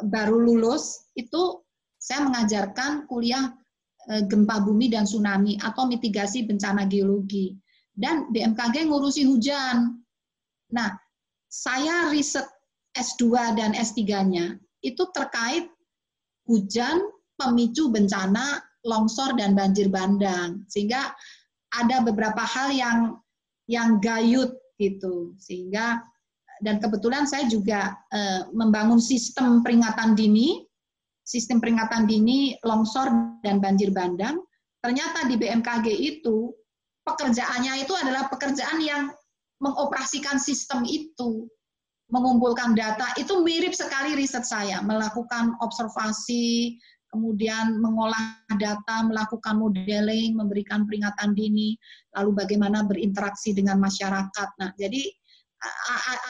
eh, 0.00 0.04
baru 0.08 0.40
lulus 0.40 1.12
itu 1.16 1.60
saya 2.00 2.24
mengajarkan 2.26 3.06
kuliah 3.06 3.52
eh, 3.52 3.61
gempa 4.06 4.62
bumi 4.66 4.90
dan 4.90 5.06
tsunami 5.06 5.54
atau 5.62 5.86
mitigasi 5.86 6.42
bencana 6.42 6.90
geologi 6.90 7.54
dan 7.94 8.28
BMKG 8.32 8.88
ngurusi 8.88 9.28
hujan. 9.28 10.00
Nah, 10.72 10.90
saya 11.52 12.08
riset 12.08 12.48
S2 12.96 13.56
dan 13.56 13.76
S3-nya 13.76 14.56
itu 14.82 15.04
terkait 15.12 15.68
hujan 16.48 16.98
pemicu 17.36 17.92
bencana 17.92 18.60
longsor 18.82 19.36
dan 19.38 19.54
banjir 19.54 19.92
bandang. 19.92 20.64
Sehingga 20.66 21.12
ada 21.72 22.02
beberapa 22.04 22.42
hal 22.42 22.72
yang 22.72 22.98
yang 23.68 24.00
gayut 24.02 24.52
gitu. 24.80 25.36
Sehingga 25.38 26.00
dan 26.62 26.78
kebetulan 26.78 27.26
saya 27.26 27.50
juga 27.50 27.98
e, 28.14 28.20
membangun 28.54 29.02
sistem 29.02 29.66
peringatan 29.66 30.14
dini, 30.14 30.62
sistem 31.22 31.62
peringatan 31.62 32.06
dini 32.06 32.58
longsor 32.66 33.38
dan 33.46 33.62
banjir 33.62 33.94
bandang. 33.94 34.42
Ternyata 34.82 35.30
di 35.30 35.38
BMKG 35.38 35.86
itu 35.94 36.50
pekerjaannya 37.06 37.86
itu 37.86 37.94
adalah 37.94 38.26
pekerjaan 38.30 38.82
yang 38.82 39.14
mengoperasikan 39.62 40.42
sistem 40.42 40.82
itu, 40.82 41.46
mengumpulkan 42.10 42.74
data, 42.74 43.14
itu 43.14 43.46
mirip 43.46 43.70
sekali 43.70 44.18
riset 44.18 44.42
saya, 44.42 44.82
melakukan 44.82 45.54
observasi, 45.62 46.74
kemudian 47.14 47.78
mengolah 47.78 48.42
data, 48.58 49.06
melakukan 49.06 49.62
modeling, 49.62 50.34
memberikan 50.34 50.82
peringatan 50.82 51.38
dini, 51.38 51.78
lalu 52.18 52.42
bagaimana 52.42 52.82
berinteraksi 52.82 53.54
dengan 53.54 53.78
masyarakat. 53.78 54.48
Nah, 54.58 54.74
jadi 54.74 55.06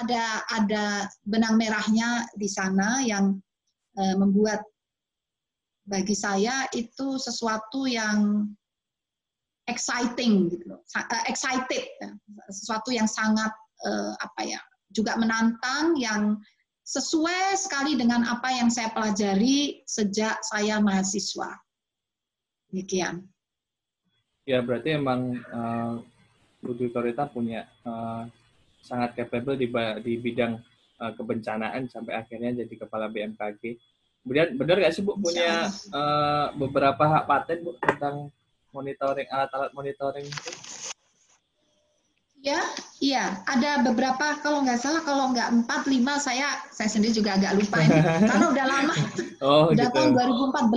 ada 0.04 0.44
ada 0.52 0.84
benang 1.24 1.56
merahnya 1.56 2.28
di 2.36 2.44
sana 2.44 3.00
yang 3.00 3.40
eh, 3.96 4.16
membuat 4.20 4.60
bagi 5.82 6.14
saya 6.14 6.66
itu 6.74 7.18
sesuatu 7.18 7.86
yang 7.90 8.46
exciting 9.66 10.50
gitu 10.50 10.78
uh, 10.78 11.24
excited 11.26 11.84
ya. 11.98 12.10
sesuatu 12.50 12.90
yang 12.90 13.06
sangat 13.06 13.50
uh, 13.86 14.14
apa 14.18 14.42
ya 14.46 14.60
juga 14.90 15.18
menantang 15.18 15.94
yang 15.98 16.38
sesuai 16.82 17.54
sekali 17.54 17.94
dengan 17.94 18.26
apa 18.26 18.50
yang 18.50 18.66
saya 18.70 18.90
pelajari 18.90 19.86
sejak 19.86 20.42
saya 20.42 20.82
mahasiswa 20.82 21.58
demikian 22.70 23.26
ya 24.46 24.58
berarti 24.62 24.98
emang 24.98 25.38
uh, 25.54 26.02
Budi 26.62 26.90
Korita 26.94 27.26
punya 27.26 27.66
uh, 27.82 28.26
sangat 28.82 29.14
capable 29.18 29.58
di, 29.58 29.66
di 30.02 30.12
bidang 30.18 30.58
uh, 31.02 31.12
kebencanaan 31.14 31.90
sampai 31.90 32.18
akhirnya 32.18 32.62
jadi 32.62 32.74
kepala 32.86 33.10
BMKG. 33.10 33.78
Kemudian 34.22 34.54
benar 34.54 34.76
nggak 34.78 34.94
sih 34.94 35.02
Bu 35.02 35.18
punya 35.18 35.66
uh, 35.90 36.54
beberapa 36.54 37.02
hak 37.02 37.24
paten 37.26 37.58
Bu 37.66 37.74
tentang 37.82 38.30
monitoring 38.70 39.26
alat-alat 39.28 39.74
monitoring 39.74 40.26
itu? 40.26 40.50
Ya, 42.42 42.58
iya. 42.98 43.38
Ada 43.46 43.86
beberapa 43.86 44.38
kalau 44.42 44.66
nggak 44.66 44.82
salah 44.82 45.02
kalau 45.06 45.30
nggak 45.30 45.62
empat 45.62 45.86
lima 45.86 46.18
saya 46.18 46.58
saya 46.74 46.90
sendiri 46.90 47.14
juga 47.14 47.38
agak 47.38 47.54
lupa 47.54 47.78
ini 47.82 47.98
karena 48.30 48.46
udah 48.50 48.66
lama. 48.66 48.94
Oh, 49.38 49.70
udah 49.70 49.86
gitu. 49.86 49.94
tahun 49.94 50.10
2014 50.18 50.74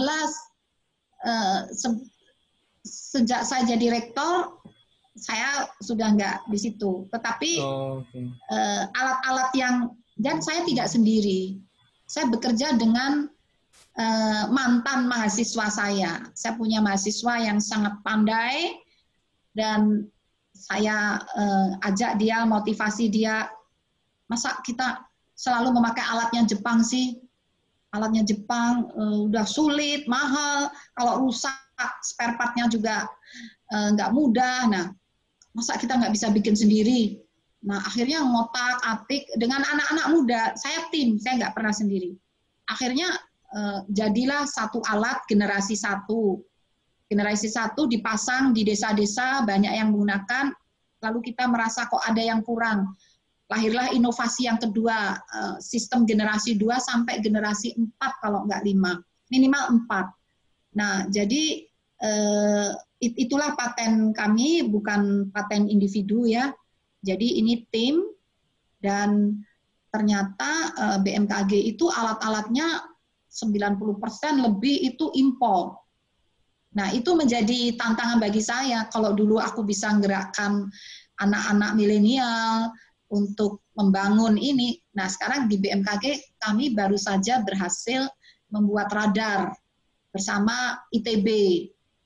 uh, 1.26 1.60
se 1.74 1.90
sejak 2.86 3.42
saya 3.42 3.66
jadi 3.66 3.98
rektor 3.98 4.62
saya 5.18 5.66
sudah 5.82 6.14
nggak 6.14 6.46
di 6.54 6.58
situ. 6.62 7.10
Tetapi 7.10 7.52
oh, 7.66 8.06
okay. 8.06 8.30
uh, 8.54 8.86
alat-alat 8.94 9.50
yang 9.58 9.76
dan 10.22 10.46
saya 10.46 10.62
tidak 10.70 10.86
sendiri. 10.86 11.58
Saya 12.06 12.30
bekerja 12.30 12.78
dengan 12.78 13.26
Eh, 13.96 14.46
mantan 14.52 15.08
mahasiswa 15.08 15.72
saya. 15.72 16.20
Saya 16.36 16.60
punya 16.60 16.84
mahasiswa 16.84 17.40
yang 17.40 17.64
sangat 17.64 17.96
pandai 18.04 18.76
dan 19.56 20.04
saya 20.52 21.16
uh, 21.36 21.80
ajak 21.84 22.20
dia, 22.20 22.44
motivasi 22.44 23.08
dia. 23.08 23.48
Masa 24.28 24.60
kita 24.68 25.00
selalu 25.36 25.80
memakai 25.80 26.04
alatnya 26.04 26.44
Jepang 26.44 26.84
sih? 26.84 27.24
Alatnya 27.96 28.28
Jepang 28.28 28.92
uh, 29.00 29.32
udah 29.32 29.48
sulit, 29.48 30.04
mahal. 30.12 30.68
Kalau 30.92 31.24
rusak, 31.24 31.56
spare 32.04 32.36
partnya 32.36 32.68
juga 32.68 33.08
nggak 33.72 34.12
uh, 34.12 34.16
mudah. 34.16 34.60
Nah, 34.76 34.86
masa 35.56 35.80
kita 35.80 35.96
nggak 35.96 36.12
bisa 36.12 36.36
bikin 36.36 36.56
sendiri? 36.56 37.20
Nah, 37.64 37.80
akhirnya 37.80 38.28
ngotak 38.28 38.84
atik 38.84 39.24
dengan 39.40 39.64
anak-anak 39.64 40.08
muda. 40.12 40.44
Saya 40.60 40.84
tim, 40.92 41.16
saya 41.16 41.48
nggak 41.48 41.56
pernah 41.56 41.72
sendiri. 41.72 42.12
Akhirnya 42.68 43.08
Eh, 43.56 43.80
jadilah 43.88 44.44
satu 44.44 44.84
alat 44.84 45.24
generasi 45.32 45.80
satu. 45.80 46.44
Generasi 47.08 47.48
satu 47.48 47.88
dipasang 47.88 48.52
di 48.52 48.68
desa-desa, 48.68 49.48
banyak 49.48 49.72
yang 49.72 49.96
menggunakan, 49.96 50.52
lalu 51.00 51.32
kita 51.32 51.48
merasa 51.48 51.88
kok 51.88 52.04
ada 52.04 52.20
yang 52.20 52.44
kurang. 52.44 52.92
Lahirlah 53.48 53.96
inovasi 53.96 54.52
yang 54.52 54.60
kedua, 54.60 55.16
eh, 55.16 55.56
sistem 55.64 56.04
generasi 56.04 56.60
dua 56.60 56.84
sampai 56.84 57.24
generasi 57.24 57.80
empat 57.80 58.20
kalau 58.20 58.44
nggak 58.44 58.68
lima, 58.68 59.00
minimal 59.32 59.80
empat. 59.80 60.12
Nah, 60.76 61.08
jadi 61.08 61.64
eh, 61.96 62.70
itulah 63.00 63.56
paten 63.56 64.12
kami, 64.12 64.68
bukan 64.68 65.32
paten 65.32 65.72
individu 65.72 66.28
ya. 66.28 66.52
Jadi 67.08 67.40
ini 67.40 67.64
tim 67.72 68.04
dan 68.84 69.40
ternyata 69.96 70.76
BMKG 71.00 71.56
itu 71.72 71.88
alat-alatnya 71.88 72.95
90% 73.36 74.48
lebih 74.48 74.96
itu 74.96 75.12
impor. 75.20 75.76
Nah, 76.76 76.92
itu 76.96 77.12
menjadi 77.16 77.76
tantangan 77.76 78.20
bagi 78.20 78.40
saya. 78.40 78.88
Kalau 78.88 79.12
dulu 79.12 79.40
aku 79.40 79.68
bisa 79.68 79.92
menggerakkan 79.92 80.72
anak-anak 81.20 81.76
milenial 81.76 82.72
untuk 83.12 83.64
membangun 83.76 84.40
ini. 84.40 84.80
Nah, 84.96 85.12
sekarang 85.12 85.52
di 85.52 85.60
BMKG 85.60 86.40
kami 86.40 86.72
baru 86.72 86.96
saja 86.96 87.44
berhasil 87.44 88.08
membuat 88.52 88.92
radar 88.92 89.56
bersama 90.12 90.80
ITB. 90.96 91.28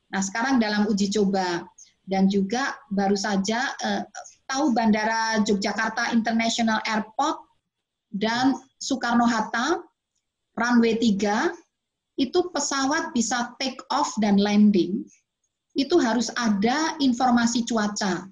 Nah, 0.09 0.21
sekarang 0.21 0.57
dalam 0.57 0.89
uji 0.89 1.13
coba 1.13 1.65
dan 2.09 2.25
juga 2.25 2.73
baru 2.89 3.13
saja 3.13 3.69
eh, 3.85 4.01
tahu 4.49 4.73
Bandara 4.73 5.41
Yogyakarta 5.45 6.09
International 6.13 6.81
Airport 6.89 7.37
dan 8.09 8.57
Soekarno 8.81 9.29
Hatta 9.29 9.77
runway 10.59 10.99
3 10.99 11.55
itu 12.19 12.39
pesawat 12.51 13.15
bisa 13.15 13.55
take 13.63 13.79
off 13.89 14.11
dan 14.19 14.35
landing 14.35 15.07
itu 15.79 15.95
harus 16.03 16.27
ada 16.35 16.99
informasi 16.99 17.63
cuaca. 17.63 18.27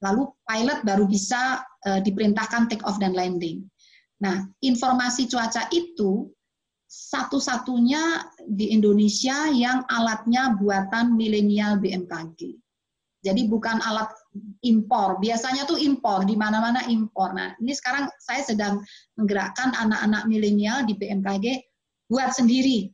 Lalu 0.00 0.28
pilot 0.48 0.80
baru 0.88 1.04
bisa 1.04 1.60
uh, 1.60 2.00
diperintahkan 2.00 2.72
take 2.72 2.84
off 2.88 2.96
dan 2.96 3.12
landing. 3.12 3.64
Nah, 4.24 4.48
informasi 4.64 5.28
cuaca 5.28 5.68
itu 5.76 6.32
satu-satunya 6.88 8.24
di 8.48 8.72
Indonesia 8.72 9.52
yang 9.52 9.84
alatnya 9.90 10.56
buatan 10.56 11.18
milenial 11.18 11.76
BMKG. 11.76 12.56
Jadi 13.26 13.50
bukan 13.50 13.82
alat 13.82 14.06
impor. 14.62 15.18
Biasanya 15.18 15.66
tuh 15.66 15.82
impor, 15.82 16.22
di 16.22 16.38
mana-mana 16.38 16.86
impor. 16.86 17.34
Nah, 17.34 17.58
ini 17.58 17.74
sekarang 17.74 18.06
saya 18.22 18.46
sedang 18.46 18.78
menggerakkan 19.18 19.74
anak-anak 19.74 20.30
milenial 20.30 20.86
di 20.86 20.94
BMKG 20.94 21.46
buat 22.06 22.30
sendiri. 22.30 22.86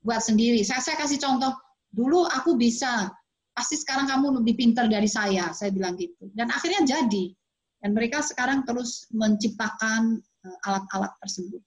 Buat 0.00 0.24
sendiri. 0.24 0.64
Saya, 0.64 0.80
saya 0.80 0.96
kasih 0.96 1.20
contoh, 1.20 1.52
dulu 1.92 2.24
aku 2.24 2.56
bisa, 2.56 3.12
pasti 3.52 3.76
sekarang 3.76 4.08
kamu 4.08 4.40
lebih 4.40 4.56
pintar 4.56 4.88
dari 4.88 5.08
saya, 5.08 5.52
saya 5.52 5.68
bilang 5.68 6.00
gitu. 6.00 6.32
Dan 6.32 6.48
akhirnya 6.48 6.80
jadi. 6.88 7.28
Dan 7.84 7.92
mereka 7.92 8.24
sekarang 8.24 8.64
terus 8.64 9.04
menciptakan 9.12 10.16
eh, 10.48 10.58
alat-alat 10.64 11.12
tersebut. 11.20 11.60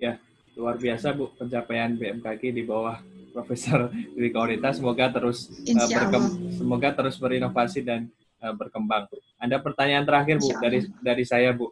Ya, 0.00 0.16
luar 0.56 0.80
biasa 0.80 1.12
Bu 1.12 1.36
pencapaian 1.36 2.00
BMKG 2.00 2.56
di 2.56 2.64
bawah 2.64 2.96
Profesor 3.36 3.92
Dwi 3.92 4.32
Kaurita. 4.32 4.72
Semoga 4.72 5.12
terus 5.12 5.52
uh, 5.52 5.88
berkem 5.92 6.24
semoga 6.56 6.88
terus 6.96 7.20
berinovasi 7.20 7.84
dan 7.84 8.08
uh, 8.40 8.56
berkembang. 8.56 9.04
Ada 9.36 9.60
pertanyaan 9.60 10.08
terakhir 10.08 10.40
Bu 10.40 10.56
dari 10.56 10.88
dari 11.04 11.24
saya 11.28 11.52
Bu. 11.52 11.68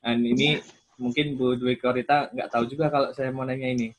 Dan 0.00 0.24
ini 0.24 0.56
ya. 0.56 0.64
mungkin 0.96 1.36
Bu 1.36 1.60
Dwi 1.60 1.76
Kaurita 1.76 2.32
nggak 2.32 2.48
tahu 2.48 2.64
juga 2.64 2.88
kalau 2.88 3.12
saya 3.12 3.28
mau 3.28 3.44
nanya 3.44 3.68
ini. 3.68 3.92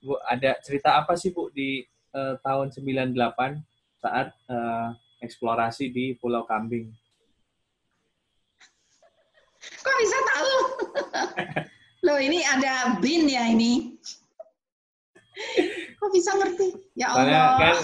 Bu, 0.00 0.16
ada 0.24 0.56
cerita 0.64 0.96
apa 0.96 1.20
sih 1.20 1.36
Bu 1.36 1.52
di 1.52 1.84
uh, 2.16 2.40
tahun 2.40 2.72
98 2.72 3.12
saat 4.00 4.32
uh, 4.48 4.96
eksplorasi 5.20 5.92
di 5.92 6.16
Pulau 6.16 6.48
Kambing? 6.48 6.88
Kok 9.84 9.96
bisa 10.00 10.18
tahu? 10.32 10.54
Loh 12.08 12.16
ini 12.16 12.40
ada 12.40 12.96
bin 13.04 13.28
ya 13.28 13.52
ini. 13.52 14.00
Kok 15.98 16.10
bisa 16.14 16.30
ngerti? 16.38 16.68
Ya 16.94 17.10
Allah. 17.10 17.18
Soalnya 17.18 17.42
kan 17.58 17.76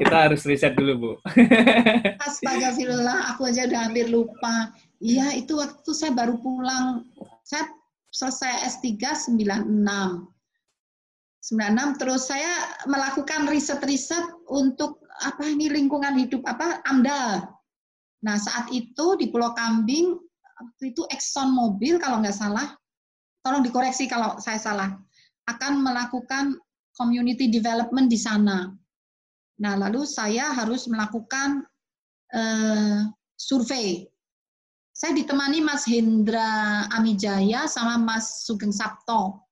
kita 0.00 0.16
harus 0.28 0.42
riset 0.48 0.72
dulu, 0.76 0.92
Bu. 0.96 1.12
Astagfirullah, 2.26 3.36
aku 3.36 3.48
aja 3.48 3.68
udah 3.68 3.80
hampir 3.88 4.08
lupa. 4.08 4.72
Iya, 5.00 5.36
itu 5.36 5.56
waktu 5.56 5.90
saya 5.92 6.12
baru 6.12 6.40
pulang. 6.40 7.04
Saya 7.44 7.68
selesai 8.12 8.80
S3 8.80 8.88
96. 9.36 10.28
96 11.40 11.96
terus 11.96 12.28
saya 12.28 12.52
melakukan 12.84 13.48
riset-riset 13.48 14.44
untuk 14.52 15.00
apa 15.24 15.40
ini 15.48 15.72
lingkungan 15.72 16.20
hidup 16.20 16.44
apa 16.44 16.84
AMDAL. 16.84 17.48
Nah, 18.20 18.36
saat 18.36 18.68
itu 18.68 19.16
di 19.16 19.32
Pulau 19.32 19.56
Kambing 19.56 20.20
waktu 20.60 20.92
itu 20.92 21.00
Exxon 21.08 21.56
Mobil 21.56 21.96
kalau 21.96 22.20
nggak 22.20 22.36
salah 22.36 22.76
tolong 23.40 23.64
dikoreksi 23.64 24.04
kalau 24.08 24.36
saya 24.36 24.60
salah, 24.60 24.90
akan 25.48 25.80
melakukan 25.80 26.56
community 27.00 27.48
development 27.48 28.12
di 28.12 28.20
sana. 28.20 28.68
Nah, 29.64 29.74
lalu 29.80 30.04
saya 30.04 30.52
harus 30.52 30.84
melakukan 30.84 31.64
uh, 32.36 33.08
survei. 33.40 34.04
Saya 34.92 35.16
ditemani 35.16 35.64
Mas 35.64 35.88
Hendra 35.88 36.84
Amijaya 36.92 37.64
sama 37.64 37.96
Mas 37.96 38.44
Sugeng 38.44 38.72
Sabto 38.72 39.48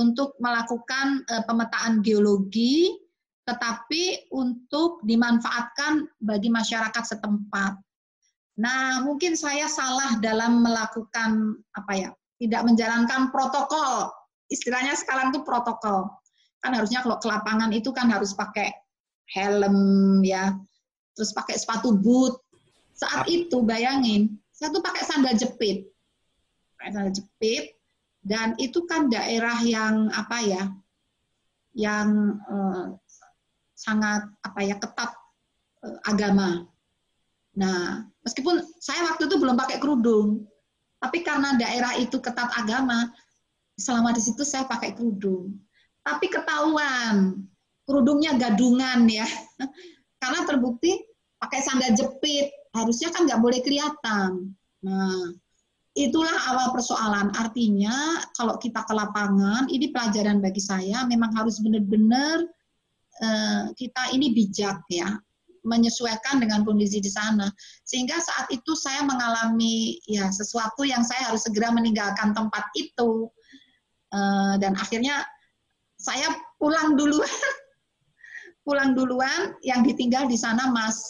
untuk 0.00 0.32
melakukan 0.40 1.20
uh, 1.28 1.44
pemetaan 1.44 2.00
geologi, 2.00 2.96
tetapi 3.44 4.32
untuk 4.32 5.04
dimanfaatkan 5.04 6.08
bagi 6.24 6.48
masyarakat 6.48 7.04
setempat. 7.04 7.76
Nah, 8.56 9.04
mungkin 9.04 9.36
saya 9.36 9.68
salah 9.68 10.16
dalam 10.24 10.64
melakukan 10.64 11.60
apa 11.76 11.92
ya 11.92 12.10
tidak 12.40 12.62
menjalankan 12.64 13.28
protokol. 13.28 14.08
Istilahnya 14.48 14.96
sekarang 14.96 15.32
itu 15.34 15.44
protokol. 15.44 16.08
Kan 16.64 16.72
harusnya 16.72 17.04
kalau 17.04 17.20
ke 17.20 17.28
lapangan 17.28 17.70
itu 17.76 17.92
kan 17.92 18.08
harus 18.08 18.32
pakai 18.32 18.72
helm 19.36 19.76
ya, 20.24 20.56
terus 21.12 21.36
pakai 21.36 21.60
sepatu 21.60 21.92
boot. 21.92 22.40
Saat 22.96 23.28
itu 23.28 23.60
bayangin, 23.60 24.40
saya 24.48 24.72
tuh 24.72 24.80
pakai 24.80 25.04
sandal 25.04 25.36
jepit. 25.36 25.84
Pakai 26.80 26.90
sandal 26.96 27.12
jepit 27.12 27.76
dan 28.24 28.56
itu 28.56 28.88
kan 28.88 29.12
daerah 29.12 29.60
yang 29.60 30.08
apa 30.16 30.38
ya? 30.40 30.64
yang 31.74 32.38
eh, 32.38 32.86
sangat 33.74 34.30
apa 34.46 34.60
ya 34.62 34.78
ketat 34.78 35.10
eh, 35.82 35.98
agama. 36.06 36.64
Nah, 37.58 38.06
meskipun 38.22 38.62
saya 38.78 39.10
waktu 39.10 39.26
itu 39.26 39.36
belum 39.38 39.58
pakai 39.58 39.78
kerudung, 39.82 40.46
tapi 41.02 41.26
karena 41.26 41.54
daerah 41.58 41.98
itu 41.98 42.18
ketat 42.18 42.50
agama, 42.54 43.10
selama 43.74 44.14
di 44.14 44.22
situ 44.22 44.42
saya 44.46 44.66
pakai 44.66 44.94
kerudung. 44.94 45.54
Tapi 46.04 46.26
ketahuan, 46.28 47.40
kerudungnya 47.88 48.36
gadungan 48.36 49.08
ya. 49.08 49.24
Karena 50.20 50.44
terbukti 50.44 51.00
pakai 51.40 51.60
sandal 51.64 51.96
jepit, 51.96 52.52
harusnya 52.76 53.08
kan 53.12 53.24
nggak 53.24 53.40
boleh 53.40 53.60
kelihatan. 53.64 54.52
Nah, 54.84 55.32
itulah 55.96 56.36
awal 56.52 56.76
persoalan. 56.76 57.32
Artinya 57.36 58.20
kalau 58.36 58.60
kita 58.60 58.84
ke 58.84 58.92
lapangan, 58.92 59.70
ini 59.72 59.88
pelajaran 59.94 60.44
bagi 60.44 60.60
saya, 60.60 61.08
memang 61.08 61.32
harus 61.32 61.60
benar-benar 61.60 62.44
uh, 63.22 63.64
kita 63.78 64.12
ini 64.12 64.34
bijak 64.34 64.84
ya 64.90 65.08
menyesuaikan 65.64 66.44
dengan 66.44 66.60
kondisi 66.62 67.00
di 67.00 67.08
sana. 67.08 67.48
Sehingga 67.88 68.20
saat 68.20 68.52
itu 68.52 68.76
saya 68.76 69.00
mengalami 69.00 69.96
ya 70.04 70.28
sesuatu 70.28 70.84
yang 70.84 71.00
saya 71.00 71.32
harus 71.32 71.48
segera 71.48 71.72
meninggalkan 71.72 72.36
tempat 72.36 72.68
itu. 72.76 73.32
Uh, 74.14 74.54
dan 74.62 74.78
akhirnya 74.78 75.26
saya 76.04 76.28
pulang 76.60 77.00
duluan. 77.00 77.24
pulang 78.68 78.96
duluan 78.96 79.56
yang 79.64 79.84
ditinggal 79.84 80.28
di 80.28 80.36
sana 80.36 80.68
Mas. 80.72 81.00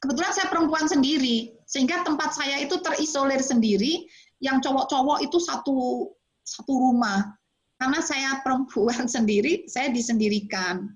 Kebetulan 0.00 0.32
saya 0.32 0.48
perempuan 0.48 0.88
sendiri, 0.88 1.52
sehingga 1.68 2.00
tempat 2.04 2.32
saya 2.32 2.60
itu 2.64 2.80
terisolir 2.80 3.40
sendiri, 3.44 4.08
yang 4.40 4.64
cowok-cowok 4.64 5.20
itu 5.20 5.36
satu 5.36 6.08
satu 6.40 6.72
rumah. 6.72 7.36
Karena 7.76 8.00
saya 8.00 8.30
perempuan 8.44 9.04
sendiri, 9.04 9.68
saya 9.68 9.92
disendirikan. 9.92 10.88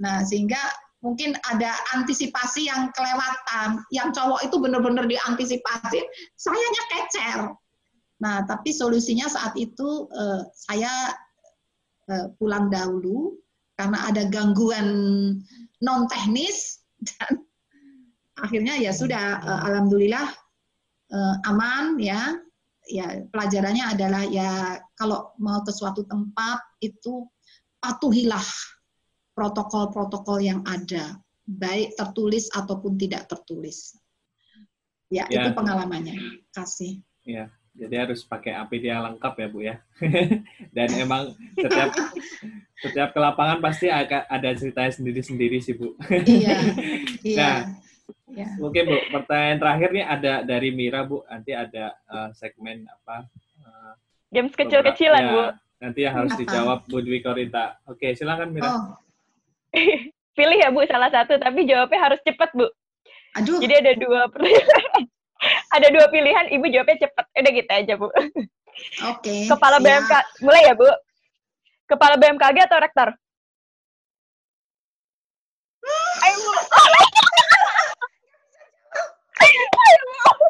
Nah, 0.00 0.20
sehingga 0.24 0.60
mungkin 1.00 1.36
ada 1.48 1.72
antisipasi 1.96 2.68
yang 2.68 2.92
kelewatan. 2.92 3.80
Yang 3.92 4.08
cowok 4.16 4.40
itu 4.44 4.56
benar-benar 4.60 5.04
diantisipasi, 5.08 6.00
sayanya 6.36 6.84
kecer. 6.92 7.40
Nah, 8.24 8.44
tapi 8.48 8.72
solusinya 8.72 9.28
saat 9.28 9.52
itu 9.56 10.08
eh, 10.08 10.40
saya 10.56 11.12
pulang 12.36 12.68
dahulu 12.68 13.38
karena 13.74 14.06
ada 14.06 14.22
gangguan 14.30 14.88
non 15.82 16.06
teknis 16.06 16.84
dan 17.02 17.42
akhirnya 18.44 18.78
ya 18.78 18.92
sudah 18.94 19.40
eh, 19.42 19.60
alhamdulillah 19.70 20.28
eh, 21.12 21.36
aman 21.50 21.98
ya. 21.98 22.38
Ya 22.84 23.24
pelajarannya 23.32 23.96
adalah 23.96 24.28
ya 24.28 24.76
kalau 25.00 25.32
mau 25.40 25.64
ke 25.64 25.72
suatu 25.72 26.04
tempat 26.04 26.60
itu 26.84 27.24
patuhilah 27.80 28.44
protokol-protokol 29.32 30.44
yang 30.44 30.60
ada, 30.68 31.16
baik 31.48 31.96
tertulis 31.96 32.52
ataupun 32.52 33.00
tidak 33.00 33.24
tertulis. 33.24 33.96
Ya, 35.08 35.24
ya. 35.32 35.48
itu 35.48 35.56
pengalamannya. 35.56 36.44
Kasih. 36.52 37.00
Ya, 37.24 37.48
jadi 37.74 38.06
harus 38.06 38.22
pakai 38.22 38.54
APD 38.54 38.86
yang 38.86 39.02
lengkap 39.02 39.34
ya, 39.34 39.46
Bu 39.50 39.58
ya. 39.66 39.76
Dan 40.76 40.88
emang 40.94 41.34
setiap 41.58 41.90
setiap 42.78 43.08
ke 43.10 43.18
lapangan 43.18 43.58
pasti 43.58 43.90
ada 43.90 44.50
ceritanya 44.54 44.94
sendiri-sendiri 44.94 45.58
sih, 45.58 45.74
Bu. 45.74 45.98
Iya. 46.08 46.54
Iya. 47.24 47.40
Nah, 47.40 47.56
ya. 48.30 48.46
Mungkin 48.62 48.82
Bu, 48.86 48.96
pertanyaan 49.10 49.58
terakhir 49.58 49.88
nih 49.90 50.06
ada 50.06 50.32
dari 50.46 50.70
Mira, 50.70 51.02
Bu. 51.02 51.26
Nanti 51.26 51.50
ada 51.50 51.98
uh, 52.06 52.30
segmen 52.38 52.86
apa? 52.86 53.26
Uh, 53.58 53.92
Games 54.30 54.54
kecil-kecilan, 54.54 55.22
ya, 55.26 55.32
Bu. 55.34 55.42
Nanti 55.82 56.00
yang 56.06 56.14
harus 56.14 56.32
dijawab 56.38 56.86
Bu 56.86 57.02
Dwi 57.02 57.26
Korita. 57.26 57.82
Oke, 57.90 58.14
silakan 58.14 58.54
Mira. 58.54 58.70
Oh, 58.70 58.94
pilih 60.38 60.58
ya 60.62 60.70
Bu 60.70 60.86
salah 60.86 61.10
satu, 61.10 61.42
tapi 61.42 61.66
jawabnya 61.66 61.98
harus 61.98 62.22
cepat 62.22 62.54
Bu. 62.54 62.70
Aduh, 63.34 63.58
Jadi 63.58 63.74
ada 63.82 63.92
dua 63.98 64.30
pertanyaan. 64.30 65.10
Ada 65.70 65.86
dua 65.90 66.06
pilihan, 66.08 66.46
Ibu 66.50 66.66
jawabnya 66.70 66.96
cepat. 67.02 67.24
Udah 67.32 67.52
gitu 67.52 67.70
aja 67.72 67.94
Bu. 67.96 68.08
oke. 69.10 69.34
Kepala 69.48 69.76
siap. 69.78 69.84
BMK, 69.84 70.12
mulai 70.42 70.62
ya 70.64 70.74
Bu. 70.74 70.88
Kepala 71.84 72.14
BMKG 72.16 72.56
atau 72.64 72.78
rektor? 72.80 73.08
Ayo 76.24 76.36
Bu. 76.40 76.52
Ayo, 79.44 79.60
Bu. 80.08 80.46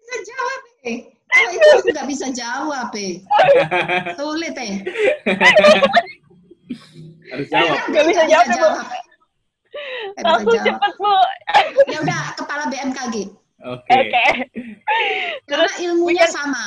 Bisa 0.00 0.16
jawab, 0.24 0.60
eh. 0.86 0.98
Kalau 1.34 1.50
itu 1.50 1.66
aku 1.66 1.88
nggak 1.90 2.08
bisa 2.08 2.26
jawab, 2.30 2.88
eh. 2.94 3.12
Sulit, 4.14 4.54
eh. 4.56 4.72
Harus 7.28 7.46
jawab. 7.50 7.76
Nggak 7.90 8.04
bisa 8.08 8.22
jawab 8.30 8.46
ya, 8.46 8.56
Bu. 8.56 8.68
Bisa 10.14 10.22
Langsung 10.22 10.54
jawab. 10.54 10.66
cepet 10.70 10.92
Bu. 10.96 11.14
Ya 11.90 11.98
udah, 12.00 12.20
kepala 12.38 12.64
BMKG. 12.70 13.14
Oke. 13.62 13.86
Oke. 13.86 14.24
Karena 15.46 15.70
ilmunya 15.80 16.26
weekend- 16.26 16.34
sama. 16.34 16.66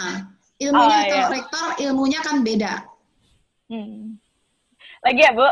Ilmunya 0.58 0.98
Oh, 0.98 1.06
kalau 1.06 1.22
iya. 1.22 1.30
rektor, 1.30 1.68
ilmunya 1.86 2.20
kan 2.26 2.42
beda. 2.42 2.74
Hmm. 3.70 4.18
Lagi 5.06 5.22
ya, 5.22 5.32
Bu? 5.36 5.46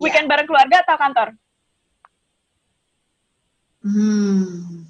Weekend 0.00 0.26
bareng 0.32 0.48
keluarga 0.48 0.80
atau 0.80 0.96
kantor? 0.96 1.28
Hmm. 3.84 4.80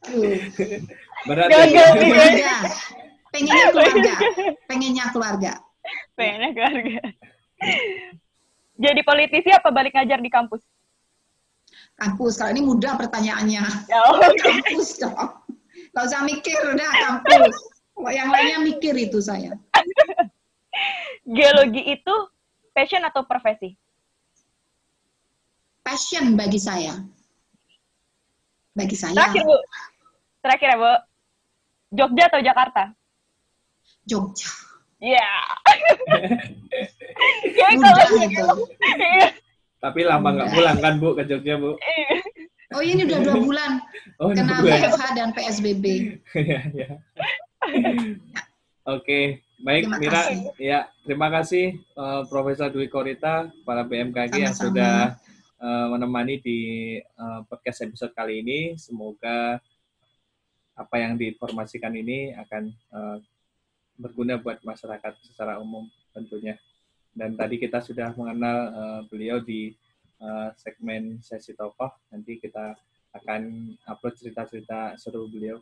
Berat 1.28 1.48
Gagal 1.52 1.68
ya. 1.68 1.92
Keluarga. 1.92 2.54
Pengennya 3.30 3.66
keluarga. 3.70 4.14
Pengennya 4.66 5.04
keluarga. 5.12 5.52
Pengennya 6.16 6.50
keluarga. 6.56 7.00
Jadi 8.80 9.00
politisi 9.04 9.52
apa 9.52 9.68
balik 9.68 9.92
ngajar 9.92 10.18
di 10.24 10.30
kampus? 10.32 10.64
Kampus. 12.00 12.40
Kalau 12.40 12.50
ini 12.56 12.64
mudah 12.64 12.96
pertanyaannya. 12.96 13.64
Ya, 13.86 13.98
oke. 14.08 14.32
Kampus 14.40 14.96
dong. 14.96 15.12
Gak 15.92 16.04
usah 16.08 16.24
mikir, 16.24 16.56
udah 16.56 16.90
kampus. 16.96 17.54
Kalau 17.92 18.08
yang 18.08 18.32
lainnya 18.32 18.64
mikir 18.64 18.96
itu 18.96 19.20
saya. 19.20 19.52
Geologi 21.28 21.84
itu 21.84 22.14
passion 22.72 23.04
atau 23.04 23.28
profesi? 23.28 23.76
Passion 25.84 26.32
bagi 26.40 26.56
saya. 26.56 26.96
Bagi 28.72 28.96
saya. 28.96 29.12
Terakhir, 29.12 29.42
Bu. 29.44 29.56
Terakhir 30.40 30.68
ya, 30.72 30.76
Bu. 30.80 30.92
Jogja 31.90 32.24
atau 32.32 32.40
Jakarta? 32.40 32.82
Jogja. 34.08 34.48
Iya. 35.00 35.32
Ya, 37.56 37.66
Mudah 37.72 38.04
kalau- 38.04 38.20
itu. 38.20 38.46
Iya. 39.80 39.88
Tapi 39.88 40.00
lama 40.04 40.28
nggak 40.30 40.50
pulang 40.52 40.76
kan 40.78 40.94
Bu 40.96 41.08
ke 41.14 41.24
Jogja 41.24 41.56
Bu? 41.56 41.72
Oh 42.70 42.78
ini 42.78 43.02
udah 43.02 43.18
dua 43.18 43.34
bulan 43.34 43.72
Oh, 44.22 44.30
kena. 44.30 44.62
WFH 44.62 45.02
dan 45.18 45.34
PSBB. 45.34 45.84
Iya, 46.38 46.60
iya. 46.70 46.88
Oke, 48.86 49.42
baik 49.58 49.84
Terima 49.84 49.98
Mira. 49.98 50.12
kasih. 50.22 50.38
Ya, 50.54 50.80
terima 51.02 51.28
kasih 51.30 51.66
eh, 51.74 52.22
Profesor 52.30 52.70
Dwi 52.70 52.86
Korita, 52.86 53.50
kepala 53.50 53.82
BMKG 53.82 54.32
yang 54.38 54.54
Sama-sama. 54.54 54.62
sudah 54.70 54.96
eh, 55.58 55.86
menemani 55.90 56.34
di 56.38 56.60
eh, 57.02 57.40
podcast 57.50 57.82
episode 57.82 58.14
kali 58.14 58.38
ini. 58.38 58.78
Semoga 58.78 59.58
apa 60.72 60.96
yang 60.96 61.18
diinformasikan 61.18 61.90
ini 61.92 62.38
akan 62.38 62.62
eh, 62.70 63.16
berguna 63.98 64.38
buat 64.38 64.62
masyarakat 64.62 65.12
secara 65.26 65.58
umum 65.58 65.84
tentunya. 66.14 66.54
Dan 67.20 67.36
tadi 67.36 67.60
kita 67.60 67.84
sudah 67.84 68.16
mengenal 68.16 68.56
eh, 68.72 69.00
beliau 69.12 69.44
di 69.44 69.76
eh, 70.24 70.48
segmen 70.56 71.20
sesi 71.20 71.52
tokoh. 71.52 71.92
Nanti 72.08 72.40
kita 72.40 72.72
akan 73.12 73.76
upload 73.92 74.16
cerita-cerita 74.16 74.96
seru 74.96 75.28
beliau 75.28 75.60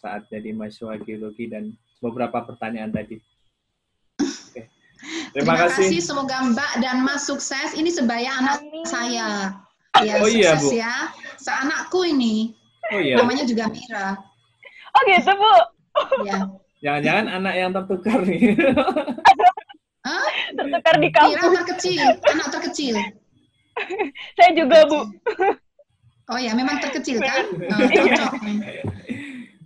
saat 0.00 0.24
jadi 0.32 0.56
mahasiswa 0.56 0.96
geologi 1.04 1.52
dan 1.52 1.76
beberapa 2.00 2.40
pertanyaan 2.48 2.88
tadi. 2.88 3.20
Oke. 4.24 4.72
Terima, 5.36 5.68
kasih. 5.68 6.00
Semoga 6.00 6.48
Mbak 6.48 6.72
dan 6.80 7.04
Mas 7.04 7.28
sukses. 7.28 7.76
Ini 7.76 7.92
sebaya 7.92 8.32
anak 8.40 8.64
Amin. 8.64 8.84
saya. 8.88 9.28
Ya, 10.00 10.16
Oh 10.24 10.30
iya, 10.32 10.56
sukses 10.56 10.64
Bu. 10.64 10.80
ya. 10.80 10.94
Seanakku 11.36 12.00
ini. 12.08 12.56
Oh 12.96 13.00
iya, 13.04 13.20
Namanya 13.20 13.44
juga 13.44 13.68
Mira. 13.68 14.16
Oh 14.96 15.00
gitu, 15.04 15.32
Bu. 15.36 15.54
Ya. 16.24 16.48
jangan-jangan 16.80 17.26
anak 17.36 17.54
yang 17.60 17.70
tertukar 17.76 18.24
nih. 18.24 18.56
Tertukar 20.50 20.94
di 20.98 21.08
Mira 21.08 21.16
kampus. 21.16 21.52
terkecil, 21.62 22.02
anak 22.26 22.48
terkecil. 22.50 22.94
Saya 24.36 24.50
juga, 24.52 24.78
Bu. 24.86 25.00
Oh 26.30 26.38
ya, 26.38 26.52
memang 26.54 26.78
terkecil 26.78 27.18
kan? 27.18 27.42
Oh, 27.50 27.80
cocok. 27.86 28.32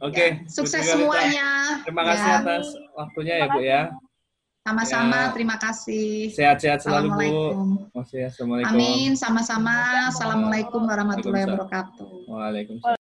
Oke. 0.03 0.27
Ya, 0.37 0.49
Sukses 0.49 0.81
Korita, 0.81 0.93
semuanya. 0.97 1.49
Terima 1.85 2.03
kasih 2.09 2.29
Ya, 2.29 2.37
atas 2.41 2.65
waktunya 2.93 3.35
ya 3.41 3.47
Bu 3.49 3.61
ya. 3.61 3.83
Sama-sama, 4.65 5.29
Ya. 5.29 5.33
terima 5.37 5.57
kasih. 5.61 6.33
Sehat-sehat 6.33 6.81
selalu 6.81 7.09
Bu. 7.09 7.21
Assalamualaikum. 7.21 7.67
Masih 7.93 8.21
assalamualaikum. 8.25 8.73
Amin, 8.73 9.11
sama-sama. 9.13 9.77
Assalamualaikum 10.09 10.83
warahmatullahi 10.89 11.45
wabarakatuh. 11.53 12.09
Waalaikumsalam. 12.33 13.04